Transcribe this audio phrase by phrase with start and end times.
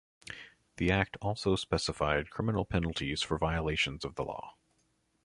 [0.77, 4.55] The act also specified criminal penalties for violations of the law.